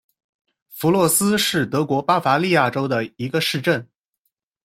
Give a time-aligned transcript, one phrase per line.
[0.69, 3.87] 弗洛斯是德国巴伐利亚州的一个市镇。